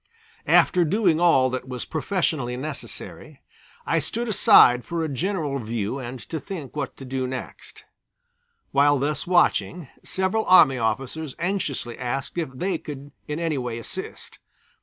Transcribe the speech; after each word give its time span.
After 0.47 0.83
doing 0.83 1.19
all 1.19 1.51
that 1.51 1.67
was 1.67 1.85
professionally 1.85 2.57
necessary, 2.57 3.39
I 3.85 3.99
stood 3.99 4.27
aside 4.27 4.83
for 4.83 5.03
a 5.03 5.07
general 5.13 5.59
view 5.59 5.99
and 5.99 6.19
to 6.21 6.39
think 6.39 6.75
what 6.75 6.97
to 6.97 7.05
do 7.05 7.27
next. 7.27 7.85
While 8.71 8.97
thus 8.97 9.27
watching 9.27 9.89
several 10.03 10.45
army 10.45 10.79
officers 10.79 11.35
anxiously 11.37 11.99
asked 11.99 12.39
if 12.39 12.49
they 12.51 12.79
could 12.79 13.11
in 13.27 13.37
any 13.39 13.59
way 13.59 13.77
assist. 13.77 14.39